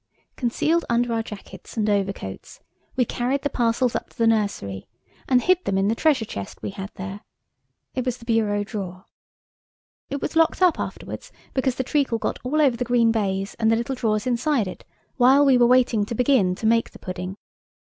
[0.35, 2.59] Concealed under our jackets and overcoats,
[2.95, 4.87] we carried the parcels up to the nursery,
[5.29, 7.21] and hid them in the treasure chest we had there.
[7.93, 9.05] It was the bureau drawer.
[10.09, 13.71] It was locked up afterwards because the treacle got all over the green baize and
[13.71, 14.83] the little drawers inside it
[15.17, 17.37] while we were waiting to begin to make the pudding.